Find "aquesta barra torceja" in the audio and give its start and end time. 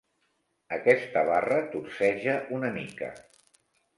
0.77-2.35